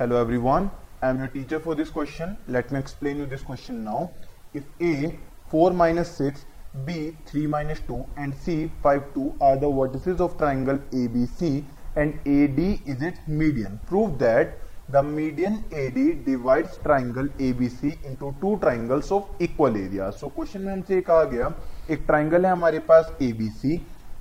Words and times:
Hello 0.00 0.18
everyone, 0.18 0.70
I 1.02 1.10
am 1.10 1.18
your 1.18 1.28
teacher 1.28 1.60
for 1.60 1.74
this 1.74 1.90
question. 1.90 2.38
Let 2.48 2.72
me 2.72 2.78
explain 2.78 3.18
you 3.18 3.26
this 3.26 3.42
question 3.42 3.84
now. 3.84 4.12
If 4.54 4.62
A 4.80 5.14
4 5.50 5.72
minus 5.72 6.10
6, 6.12 6.46
B 6.86 7.14
3 7.26 7.46
minus 7.46 7.80
2 7.80 8.06
and 8.16 8.34
C 8.34 8.70
5 8.82 9.02
2 9.12 9.34
are 9.42 9.58
the 9.58 9.66
vertices 9.66 10.18
of 10.20 10.38
triangle 10.38 10.78
ABC 10.90 11.62
and 11.96 12.14
AD 12.26 12.60
is 12.86 13.02
its 13.02 13.18
median. 13.28 13.78
Prove 13.86 14.18
that 14.20 14.56
the 14.88 15.02
median 15.02 15.62
AD 15.70 16.24
divides 16.24 16.78
triangle 16.78 17.28
ABC 17.38 18.02
into 18.02 18.34
two 18.40 18.56
triangles 18.62 19.12
of 19.12 19.28
equal 19.38 19.76
area. 19.76 20.10
So 20.12 20.30
question 20.30 20.64
में 20.64 20.72
हमसे 20.72 21.00
कहा 21.10 21.24
गया 21.34 21.52
एक 21.90 22.06
triangle 22.06 22.46
है 22.46 22.52
हमारे 22.52 22.78
पास 22.88 23.12
ABC 23.20 23.78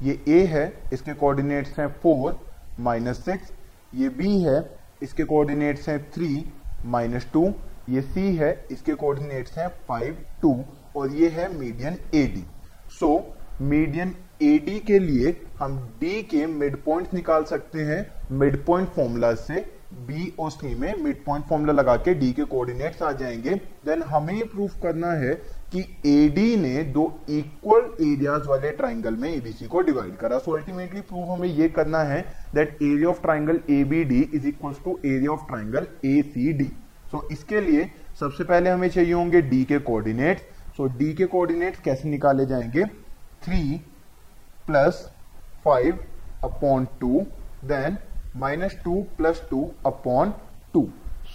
ये 0.10 0.20
A 0.28 0.46
है 0.56 0.66
इसके 0.94 1.14
कोऑर्डिनेट्स 1.24 1.80
हैं 1.80 1.88
4 2.06 2.36
माइनस 2.90 3.24
सिक्स 3.26 3.54
ये 3.96 4.10
B 4.20 4.36
है 4.48 4.60
इसके 5.04 5.24
कोऑर्डिनेट्स 5.24 5.90
हैं 5.90 6.00
थ्री 6.12 6.46
माइनस 6.86 7.28
टू 7.34 7.54
ये 7.90 8.02
सी 8.02 8.36
है, 8.36 8.66
इसके 8.72 8.94
कोऑर्डिनेट्स 8.94 9.58
हैं 9.58 9.68
फाइव 9.88 10.18
टू 10.42 10.54
और 10.96 11.12
ये 11.12 11.30
है 11.30 11.48
median 11.58 11.98
A 12.16 12.26
D 12.36 12.44
so 13.00 13.10
median 13.62 14.16
A 14.42 14.58
D 14.66 14.80
के 14.80 15.00
लिए 15.00 15.36
हम 15.60 15.78
डी 16.02 16.22
के 16.24 16.46
मिड 16.48 16.76
पॉइंट 16.84 17.14
निकाल 17.14 17.44
सकते 17.44 17.80
हैं 17.82 18.06
मिड 18.32 18.64
पॉइंट 18.66 18.90
फॉर्मूला 18.90 19.34
से 19.36 19.66
बी 20.08 20.34
और 20.40 20.52
सी 20.52 20.74
में 20.76 20.94
मिड 21.04 21.24
पॉइंट 21.26 21.46
फॉर्मूला 21.46 21.74
लगा 21.74 21.96
के 21.98 22.14
डी 22.14 22.32
के 22.34 22.44
कोऑर्डिनेट्स 22.44 23.02
आ 23.02 23.12
जाएँगे. 23.12 23.56
देन 23.86 24.04
हमें 24.04 24.48
प्रूफ 24.48 24.76
करना 24.84 25.12
है 25.14 25.34
कि 25.74 25.80
एडी 26.08 26.56
ने 26.58 26.84
दो 26.94 27.04
इक्वल 27.30 27.90
एरियाज़ 28.02 28.48
वाले 28.48 28.70
ट्राइंगल 28.72 29.16
में 29.16 29.30
एबीसी 29.30 29.66
को 29.68 29.82
डिवाइड 29.82 30.16
करा। 30.18 30.38
सो 30.40 30.52
अल्टीमेटली 30.58 31.02
प्रूफ 31.02 31.28
हमें 31.30 31.48
ये 31.48 31.68
करना 31.70 32.00
है 32.04 32.22
that 32.56 32.78
area 32.82 33.10
of 33.10 33.22
triangle 33.22 33.60
A B D 33.70 34.22
is 34.34 34.48
equal 34.48 34.74
to 34.86 34.98
area 35.06 35.32
of 35.32 35.48
triangle 35.48 35.88
A 36.06 36.22
C 36.28 36.72
इसके 37.32 37.62
लिए 37.62 37.90
सबसे 38.20 38.44
पहले 38.44 38.70
हमें 38.70 38.90
चाहिए 38.90 39.14
होंगे 39.14 39.42
डी 39.42 39.64
के 39.66 39.78
कोऑर्डिनेट्स 39.80 40.76
सो 40.78 40.88
डी 40.98 41.14
के 41.14 41.26
कोऑर्डिनेट्स 41.26 41.80
कैसे 41.80 42.10
निकाले 42.10 42.46
जाएँगे? 42.46 42.86
Three 43.44 43.62
plus 44.68 45.10
five 45.66 46.00
upon 46.44 46.86
two 47.02 47.22
then 47.66 47.98
minus 48.38 48.78
two 48.84 49.02
plus 49.18 49.42
two 49.50 49.70
upon 49.86 50.34
two 50.74 50.88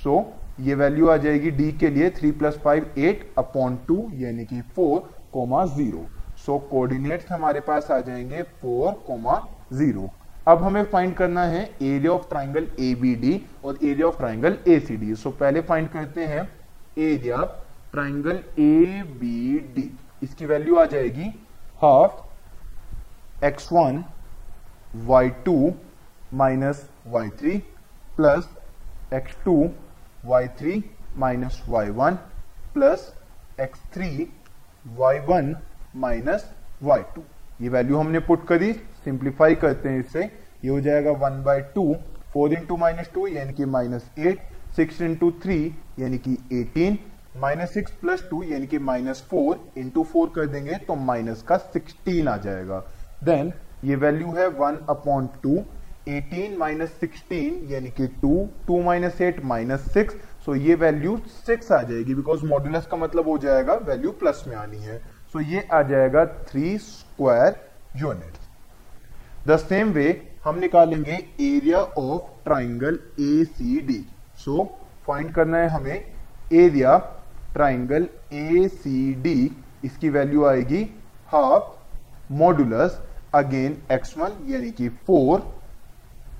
so 0.03 0.20
ये 0.60 0.74
वैल्यू 0.74 1.08
आ 1.08 1.16
जाएगी 1.16 1.50
डी 1.50 1.70
के 1.78 1.88
लिए 1.91 2.10
three 2.19 2.30
plus 2.33 2.58
five 2.64 2.92
eight 2.98 3.33
upon 3.38 3.77
two 3.88 3.97
यानी 4.14 4.44
कि 4.44 4.61
four 4.77 4.98
comma 5.33 5.64
zero 5.66 6.06
so 6.44 6.58
coordinates 6.70 7.33
हमारे 7.33 7.61
पास 7.61 7.91
आ 7.91 7.98
जाएँगे 8.00 8.42
फोर 8.61 8.92
कोमा 9.06 9.41
ज़ीरो 9.72 10.11
अब 10.48 10.62
हमें 10.62 10.84
फाइंड 10.84 11.14
करना 11.16 11.44
है 11.46 11.62
area 11.83 12.12
of 12.12 12.28
triangle 12.28 12.66
A 12.80 12.94
B 13.00 13.14
D 13.16 13.41
और 13.64 13.78
area 13.83 14.06
of 14.06 14.16
triangle 14.19 14.58
A 14.69 14.78
C 14.80 14.96
D 14.96 15.14
so 15.14 15.30
पहले 15.41 15.61
फाइंड 15.70 15.88
करते 15.91 16.24
हैं 16.27 16.48
area 17.05 17.42
triangle 17.92 18.42
A 18.58 19.02
B 19.20 19.58
D 19.74 19.91
इसकी 20.22 20.46
वैल्यू 20.46 20.77
आ 20.77 20.84
जाएगी 20.86 21.28
half 21.83 23.44
x 23.44 23.72
one 23.72 24.05
y 25.06 25.28
two 25.44 25.72
minus 26.34 26.89
y 27.06 27.28
three 27.41 27.56
plus 28.16 28.48
x 29.14 29.36
two 29.44 29.56
y 30.27 30.47
three 30.58 30.83
minus 31.19 31.61
y 31.69 31.91
one 32.00 32.14
plus 32.75 33.12
x 33.61 33.80
three 33.94 34.28
y 34.98 35.19
one 35.28 35.55
minus 35.97 36.50
y 36.83 37.03
two 37.14 37.22
ये 37.61 37.69
value 37.69 37.98
हमने 37.98 38.19
put 38.28 38.47
करी 38.48 38.72
simplify 39.05 39.55
करते 39.55 39.89
हैं 39.89 40.00
इससे 40.00 40.22
ये 40.64 40.69
हो 40.70 40.80
जाएगा 40.80 41.11
one 41.27 41.42
by 41.45 41.61
two 41.75 41.95
four 42.33 42.52
into 42.52 42.77
minus 42.77 43.11
two 43.14 43.27
यानी 43.27 43.52
कि 43.52 43.64
minus 43.75 44.11
eight 44.19 44.41
six 44.77 45.00
into 45.02 45.30
three 45.42 45.58
यानी 46.01 46.18
कि 46.18 46.36
eighteen 46.52 46.98
minus 47.41 47.73
six 47.74 47.92
plus 48.01 48.27
two 48.30 48.42
यानी 48.42 48.67
कि 48.67 48.79
माइनस 48.89 49.23
फोर 49.30 49.61
इंटू 49.79 50.02
फोर 50.12 50.33
कर 50.36 50.46
देंगे 50.46 50.74
तो 50.89 50.95
माइनस 51.05 51.42
का 51.42 51.56
सिक्सटीन 51.56 52.29
आ 52.29 52.36
जाएगा। 52.45 52.79
देन 53.24 53.52
ये 53.85 53.96
वैल्यू 53.96 54.33
है 54.33 54.46
one 54.58 54.79
upon 54.91 55.27
two 55.42 55.56
18 56.09 56.57
minus 56.59 56.91
sixteen, 57.01 57.61
यानी 57.70 57.91
कि 57.98 58.07
2 58.25 58.33
2 58.67 58.83
minus 58.85 59.20
eight, 59.23 59.45
minus 59.45 59.92
six 59.92 60.15
so 60.45 60.55
ये 60.55 60.75
वैल्यू 60.75 61.17
6 61.48 61.70
आ 61.73 61.81
जाएगी 61.83 62.15
बिकॉज़ 62.15 62.45
मॉड्यूलस 62.47 62.87
का 62.87 62.97
मतलब 62.97 63.29
हो 63.29 63.37
जाएगा 63.39 63.75
वैल्यू 63.87 64.11
प्लस 64.20 64.45
में 64.48 64.55
आनी 64.57 64.79
है। 64.79 64.98
सो 64.98 65.39
so 65.39 65.47
ये 65.47 65.67
आ 65.73 65.81
जाएगा 65.83 66.25
3 66.47 66.77
square 66.81 67.57
unit 67.97 68.37
the 69.48 69.57
same 69.59 69.92
way 69.92 70.07
हम 70.45 70.59
निकालेंगे 70.59 71.13
area 71.41 71.79
of 71.79 72.29
triangle 72.45 72.98
A 73.21 73.45
C 73.47 73.81
D 73.86 74.05
so 74.45 74.65
find 75.07 75.33
करना 75.35 75.59
है 75.59 75.69
हमें 75.69 76.05
area 76.55 76.98
triangle 77.55 78.09
A 78.35 78.69
C 78.69 79.13
D 79.23 79.51
इसकी 79.85 80.09
वैल्यू 80.11 80.45
आएगी 80.47 80.83
half 81.29 82.33
modulus 82.35 83.01
again 83.35 83.77
x 83.92 84.17
one 84.19 84.33
यानी 84.47 84.71
कि 84.71 84.89
फोर 85.07 85.53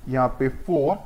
यहाँ 0.09 0.29
पे 0.39 0.49
four 0.67 0.97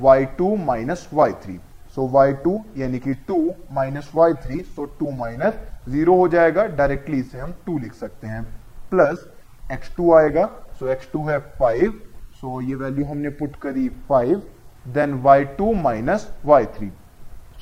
y 0.00 0.24
two 0.38 0.54
minus 0.56 1.08
y 1.12 1.32
three 1.44 1.58
so 1.94 2.06
y 2.08 2.32
two 2.44 2.58
यानी 2.76 2.98
कि 2.98 3.14
two 3.28 3.38
minus 3.72 4.10
y 4.14 4.32
three 4.44 4.58
so 4.76 4.84
two 4.98 5.10
minus 5.18 5.54
zero 5.88 6.14
हो 6.16 6.28
जाएगा। 6.28 6.64
डायरेक्टली 6.66 7.18
इसे 7.20 7.38
हम 7.38 7.54
टू 7.66 7.78
लिख 7.78 7.92
सकते 7.94 8.26
हैं। 8.26 8.42
प्लस 8.90 9.26
एक्स 9.72 9.94
टू 9.96 10.12
आएगा। 10.14 10.44
सो 10.78 10.88
एक्स 10.88 11.12
टू 11.12 11.24
है 11.28 11.38
फाइव 11.58 12.00
सो 12.40 12.60
ये 12.60 12.74
वैल्यू 12.76 13.04
हमने 13.04 13.28
पुट 13.38 13.56
करी 13.62 13.88
five 14.08 14.42
then 14.94 15.14
y 15.22 15.44
two 15.58 15.72
minus 15.74 16.28
y 16.46 16.66
three 16.76 16.90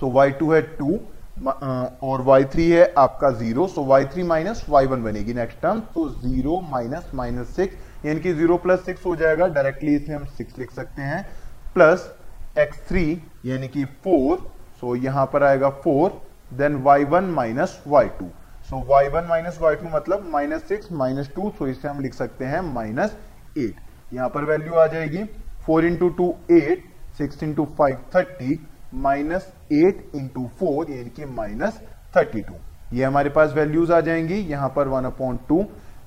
so 0.00 0.10
y 0.12 0.30
two 0.32 0.52
है 0.52 0.60
टू 0.78 0.98
और 1.38 2.22
y3 2.26 2.58
है 2.58 2.84
आपका 2.98 3.30
zero 3.30 3.66
so 3.68 3.82
y3 3.88 4.24
minus 4.26 4.64
y 4.68 4.86
one 4.86 5.02
बनेगी 5.02 5.34
नेक्स्ट 5.34 5.60
टर्म 5.62 5.80
तो 5.94 6.08
ज़ीरो 6.10 6.60
माइनस 6.70 7.10
माइनस 7.14 7.48
सिक्स 7.56 7.85
यानी 8.04 8.20
कि 8.20 8.32
ज़ीरो 8.32 8.56
प्लस 8.56 8.84
सिक्स 8.84 9.06
हो 9.06 9.14
जाएगा 9.16 9.46
डायरेक्टली 9.46 9.94
इसे 9.96 10.12
हम 10.12 10.24
सिक्स 10.24 10.58
लिख 10.58 10.70
सकते 10.70 11.02
हैं 11.02 11.26
प्लस 11.74 12.10
एक्स 12.58 12.78
थ्री 12.88 13.22
यानी 13.46 13.68
कि 13.68 13.84
फोर 13.84 14.38
सो 14.80 14.94
यहाँ 14.96 15.26
पर 15.32 15.42
आएगा 15.42 15.70
four 15.84 16.20
then 16.54 16.76
y 16.82 17.04
one 17.04 17.24
minus 17.24 17.82
y 17.86 18.08
two 18.08 18.28
so 18.70 18.82
y 18.86 19.08
one 19.08 19.24
minus 19.24 19.58
y 19.60 19.74
two 19.74 19.88
मतलब 19.88 20.28
minus 20.30 20.68
six 20.68 20.92
minus 20.92 21.30
two 21.34 21.50
so 21.58 21.66
इसे 21.66 21.88
हम 21.88 22.00
लिख 22.00 22.14
सकते 22.14 22.44
हैं 22.44 22.60
माइनस 22.60 23.16
एट 23.58 24.14
यहाँ 24.14 24.28
पर 24.28 24.44
वैल्यू 24.44 24.74
आ 24.74 24.86
जाएगी 24.86 25.24
four 25.66 25.84
into 25.84 26.08
two 26.08 26.34
eight 26.50 26.84
six 27.18 27.42
into 27.42 27.64
five 27.78 27.98
thirty 28.14 28.58
minus 28.94 29.52
eight 29.72 30.10
into 30.14 30.46
four 30.60 30.90
यानी 30.90 31.10
कि 31.10 31.24
माइनस 31.24 31.80
थर्टी 32.16 32.40
टू 32.40 32.54
ये 32.92 33.04
हमारे 33.04 33.30
पास 33.30 33.52
वैल्यूज़ 33.52 33.92
आ 33.92 34.00
जाएँगी, 34.00 34.34
यहाँ 34.34 34.68
पर 34.76 34.88
one 34.88 35.04
appoint 35.04 35.40
two 35.48 35.62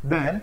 then 0.06 0.41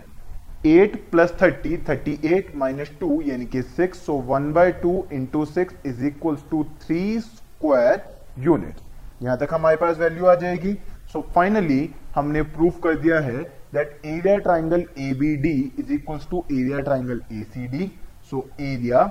eight 0.66 0.96
plus 1.10 1.34
thirty 1.42 1.76
thirty 1.88 2.18
eight 2.24 2.54
minus 2.56 2.90
two 3.00 3.20
यानी 3.22 3.46
कि 3.46 3.62
six 3.62 4.04
so 4.06 4.12
one 4.28 4.52
by 4.52 4.72
two 4.82 4.92
into 5.12 5.44
six 5.46 5.86
is 5.86 6.04
equal 6.06 6.36
to 6.50 6.62
three 6.82 7.20
square 7.20 8.02
unit 8.44 8.80
यहाँ 9.22 9.36
तक 9.38 9.54
हमारे 9.54 9.76
पास 9.76 9.98
वैल्यू 9.98 10.26
आ 10.26 10.34
जाएगी। 10.34 10.74
सो 11.12 11.18
so 11.18 11.24
फाइनली 11.34 11.88
हमने 12.14 12.42
प्रूफ 12.54 12.80
कर 12.84 12.94
दिया 12.98 13.20
है 13.20 13.42
that 13.74 14.00
area 14.06 14.36
triangle 14.38 14.84
A 14.98 15.12
B 15.20 15.34
D 15.42 15.54
is 15.78 15.92
equal 15.92 16.18
to 16.30 16.44
area 16.52 16.80
triangle 16.80 17.20
A 17.32 17.42
C 17.44 17.66
D 17.68 17.90
so 18.30 18.46
area 18.60 19.04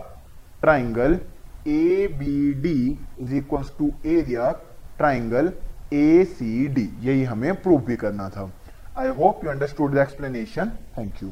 triangle 0.62 1.20
A 1.68 2.08
B 2.20 2.54
D 2.64 2.78
is 3.22 3.34
equal 3.36 3.64
to 3.80 3.92
area 4.10 4.52
triangle 4.98 5.52
A 5.94 6.24
C 6.30 6.68
D 6.68 6.90
यही 7.02 7.24
हमें 7.24 7.54
proof 7.62 7.82
भी 7.86 7.96
करना 7.96 8.30
था। 8.30 8.52
I 8.98 9.08
hope 9.18 9.46
you 9.46 9.52
understood 9.52 9.96
the 9.96 9.98
explanation 10.00 10.72
thank 10.98 11.24
you 11.24 11.32